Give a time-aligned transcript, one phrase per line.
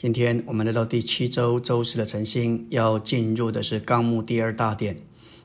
[0.00, 4.96] 今天我们来到第七周周四的晨星，要进入的是纲目第二大点。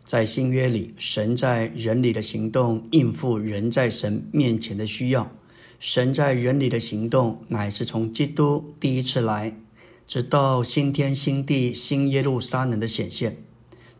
[0.05, 5.31] 在新约里，神在人里的行动应付人在神面前的需要。
[5.79, 9.57] 神在人里的行动乃是从基督第一次来，
[10.05, 13.37] 直到新天新地新耶路撒冷的显现。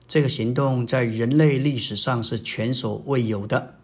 [0.07, 3.79] 这个行动在人类历史上是前所未有的。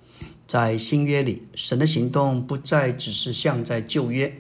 [0.46, 4.32] 在新约里，神的行动不再只是像在旧约。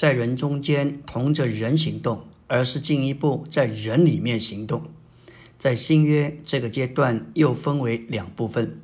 [0.00, 4.84] 在人中间同着人行动，而是进一步在人里面行动。
[5.58, 8.80] 在新约这个阶段，又分为两部分。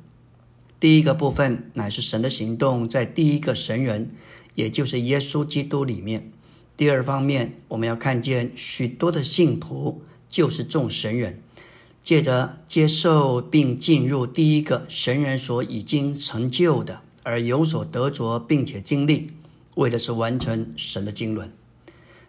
[0.79, 4.11] 第一个部分乃是神的行动在第一个神人，
[4.53, 6.31] 也就是耶稣基督里面。
[6.75, 11.41] 第二方面，我们要看见许多的信徒就是众神人，
[11.99, 19.31] 借着接受并进入第一个神人所已经成就的，而有所得着，并且经历。
[19.77, 21.51] 为的是完成神的经纶，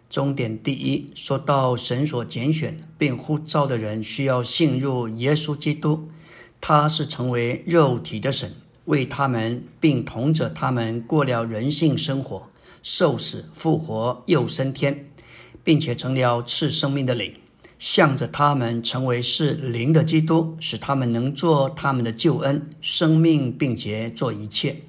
[0.07, 6.07] 终点第一，说到神所拣选并呼召的人，需要信入耶稣基督，
[6.61, 8.53] 他是成为肉体的神，
[8.85, 12.49] 为他们并同着他们过了人性生活，
[12.83, 15.09] 受死复活又升天，
[15.63, 17.33] 并且成了赐生命的灵，
[17.79, 24.83] 向着他们成为是灵的基督，使他们能做他们的救恩生命，并且做一切。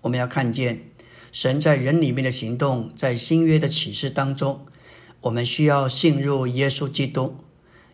[0.00, 0.88] 我们要看见。
[1.32, 4.66] 神在人里面的行动，在新约的启示当中，
[5.22, 7.36] 我们需要信入耶稣基督，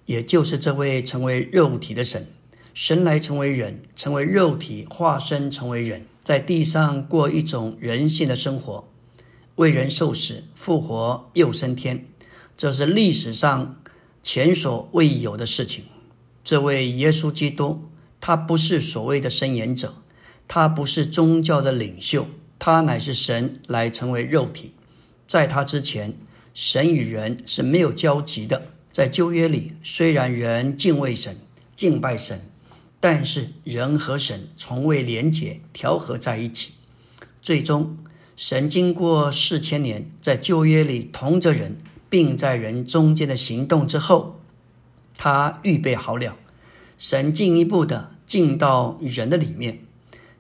[0.07, 2.27] 也就是这位成为肉体的神。
[2.75, 8.89] 神来成为人，成为肉体，化身成为人，在地上过一种人性的生活，
[9.55, 12.07] 为人受死、复活又升天，
[12.57, 13.81] 这是历史上
[14.21, 15.85] 前所未有的事情。
[16.43, 17.85] 这位耶稣基督，
[18.21, 19.95] 他不是所谓的伸言者，
[20.49, 22.27] 他不是宗教的领袖。
[22.59, 24.73] 他乃是神来成为肉体，
[25.27, 26.15] 在他之前，
[26.53, 28.63] 神与人是没有交集的。
[28.91, 31.37] 在旧约里，虽然人敬畏神、
[31.77, 32.51] 敬拜神，
[32.99, 36.73] 但是人和神从未连结、调和在一起。
[37.41, 37.97] 最终，
[38.35, 41.77] 神经过四千年在旧约里同着人，
[42.11, 44.41] 并在人中间的行动之后，
[45.17, 46.37] 他预备好了，
[46.99, 49.79] 神进一步的进到人的里面。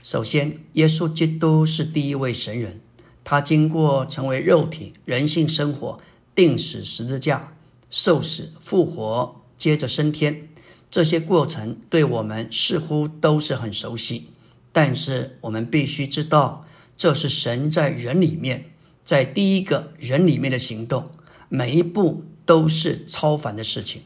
[0.03, 2.81] 首先，耶稣基督是第一位神人，
[3.25, 5.98] 他经过成为肉体、人性生活、
[6.34, 7.54] 定死十字架、
[7.91, 10.48] 受死、复活，接着升天，
[10.91, 14.28] 这些过程对我们似乎都是很熟悉。
[14.72, 16.65] 但是我们必须知道，
[16.97, 18.70] 这是神在人里面，
[19.04, 21.10] 在第一个人里面的行动，
[21.48, 24.03] 每一步都是超凡的事情。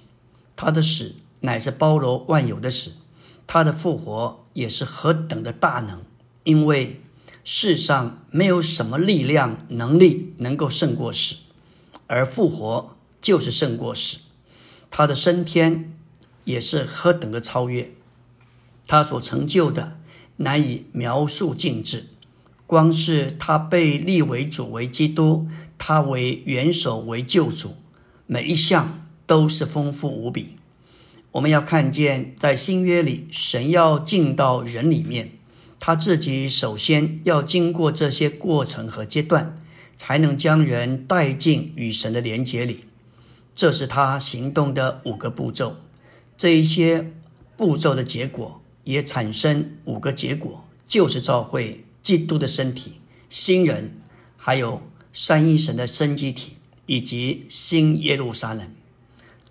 [0.57, 2.93] 他的死乃是包罗万有的死。
[3.47, 6.03] 他的复活也是何等的大能，
[6.45, 7.01] 因为
[7.45, 11.37] 世上没有什么力量、能力能够胜过死，
[12.07, 14.19] 而复活就是胜过死。
[14.91, 15.93] 他的升天
[16.45, 17.93] 也是何等的超越，
[18.87, 19.99] 他所成就的
[20.37, 22.09] 难以描述尽致。
[22.67, 25.47] 光是他被立为主为基督，
[25.77, 27.77] 他为元首为救主，
[28.27, 30.57] 每一项都是丰富无比。
[31.33, 35.33] 我们要看见，在新约里，神要进到人里面，
[35.81, 39.55] 他自己首先要经过这些过程和阶段，
[39.97, 42.85] 才能将人带进与神的连结里。
[43.55, 45.77] 这是他行动的五个步骤。
[46.37, 47.11] 这一些
[47.57, 53.01] 步骤的结果也产生五个结果，就是召会基督的身体、
[53.31, 53.97] 新人，
[54.37, 54.83] 还有
[55.15, 56.53] 三一神的生机体
[56.85, 58.71] 以及新耶路撒冷。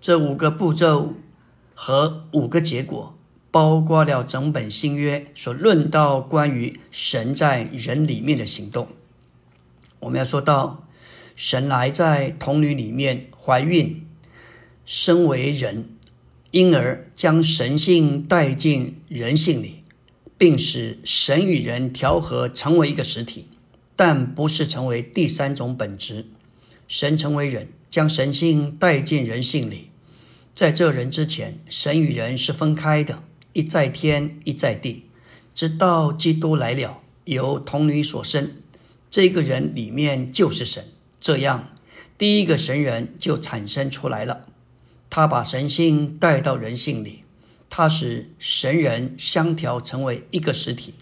[0.00, 1.14] 这五个步骤。
[1.84, 3.18] 和五个结果，
[3.50, 8.86] 包括了整本新约所论到关于神在人里面的行动。
[9.98, 10.86] 我们要说到，
[11.34, 14.06] 神来在童女里面怀孕，
[14.84, 15.88] 身为人，
[16.52, 19.82] 因而将神性带进人性里，
[20.38, 23.48] 并使神与人调和成为一个实体，
[23.96, 26.26] 但不是成为第三种本质。
[26.86, 29.88] 神成为人，将神性带进人性里。
[30.54, 33.22] 在这人之前，神与人是分开的，
[33.54, 35.08] 一在天，一在地。
[35.54, 38.52] 直到基督来了，由童女所生，
[39.10, 40.84] 这个人里面就是神。
[41.20, 41.70] 这样，
[42.18, 44.46] 第一个神人就产生出来了。
[45.08, 47.24] 他把神性带到人性里，
[47.68, 50.94] 他使神人相调成为一个实体，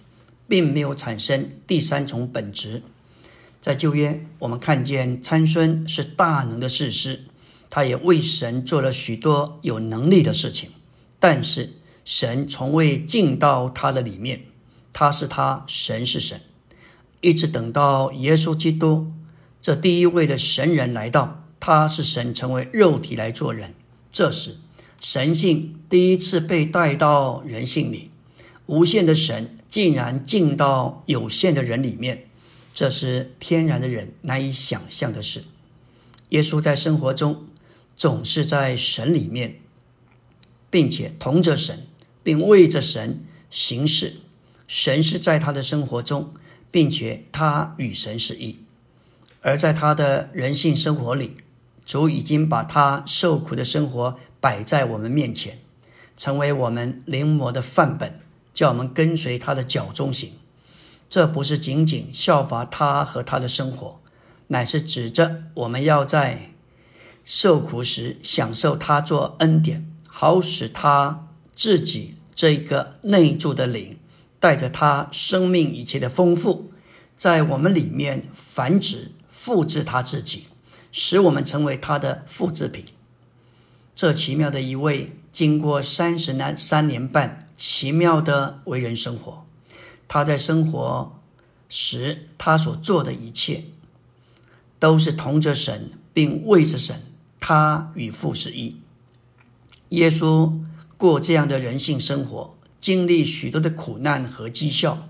[0.49, 2.83] 并没有产生第三重本质。
[3.61, 7.25] 在旧约，我们看见参孙是大能的士师。
[7.71, 10.71] 他也为神做了许多有能力的事情，
[11.19, 11.75] 但是
[12.05, 14.43] 神从未进到他的里面。
[14.93, 16.41] 他是他，神是神，
[17.21, 19.13] 一直等到耶稣基督
[19.63, 23.73] 这第一位的神人来到，他是神成为肉体来做人。
[24.13, 24.57] 这时，
[25.01, 28.11] 神性第一次被带到人性里，
[28.67, 32.27] 无限的神竟然进到有限的人里面，
[32.75, 35.45] 这是天然的人难以想象的事。
[36.31, 37.45] 耶稣在生活中
[38.01, 39.61] 总是在神里面，
[40.71, 41.87] 并且同着神，
[42.23, 44.23] 并为着神行事。
[44.67, 46.33] 神是在他的生活中，
[46.71, 48.57] 并且他与神是一。
[49.43, 51.37] 而在他的人性生活里，
[51.85, 55.59] 主已经把他受苦的生活摆在我们面前，
[56.17, 58.19] 成为我们临摹的范本，
[58.55, 60.33] 叫我们跟随他的脚中行。
[61.11, 64.01] 这不是仅仅效法他和他的生活。
[64.47, 66.53] 乃是指着我们要在
[67.25, 73.99] 受苦时享受他做恩典，好使他自己这个内住的灵，
[74.39, 76.73] 带着他生命一切的丰富，
[77.17, 80.45] 在我们里面繁殖、复制他自己，
[80.91, 82.85] 使我们成为他的复制品。
[83.95, 89.47] 这奇妙的一位，经过三十年三年半奇妙的为人生活，
[90.09, 91.21] 他在生活
[91.69, 93.65] 时他所做的一切。
[94.79, 97.10] 都是同着神，并为着神，
[97.41, 98.77] 他与父是一。
[99.89, 100.53] 耶稣
[100.97, 105.09] 过这样的人性生活，经历许多的苦难和讥笑。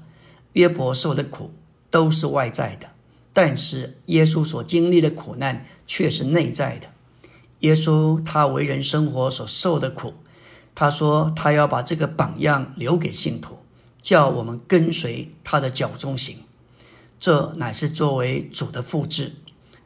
[0.54, 1.52] 约伯受的苦
[1.90, 2.88] 都是外在的，
[3.32, 6.88] 但是耶稣所经历的苦难却是内在的。
[7.60, 10.14] 耶稣他为人生活所受的苦，
[10.74, 13.58] 他说他要把这个榜样留给信徒，
[14.00, 16.38] 叫我们跟随他的脚中行。
[17.18, 19.34] 这乃是作为主的复制。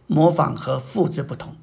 [0.06, 1.56] 模仿和复制不同，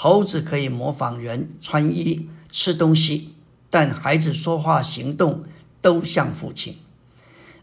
[0.00, 3.34] 猴子可以模仿人穿衣、吃东西，
[3.68, 5.42] 但孩子说话、行动
[5.80, 6.76] 都像父亲。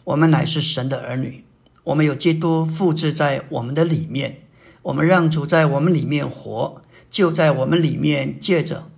[0.03, 1.45] 我们乃是神的儿女，
[1.85, 4.41] 我们有基督复制在我们的里面，
[4.81, 8.91] 我们让主在我们里面活，就在我们里面借着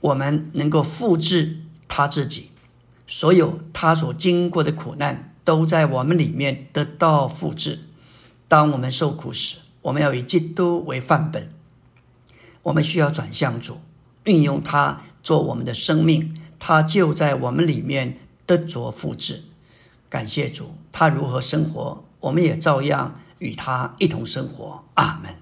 [0.00, 2.50] 我们能够复制他自己，
[3.06, 7.78] 所有他所经过的苦难都在我们里面得到复制。
[8.48, 11.48] 当我们受苦时，我们要以基督为范本，
[12.62, 13.78] 我们需要转向主，
[14.24, 19.44] 运用它做我们的生命，它就在我们里面得着复制。
[20.08, 24.84] 感谢主，他如何生活，我们也照样与他一同生活。
[24.94, 25.39] 阿门。